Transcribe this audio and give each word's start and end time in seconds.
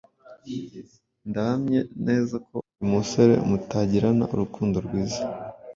ndahamye 1.29 1.79
neza 2.07 2.35
ko 2.47 2.55
uyu 2.71 2.87
musore 2.93 3.33
mutagirana 3.49 4.23
urukundo 4.33 4.77
rwiza 4.85 5.21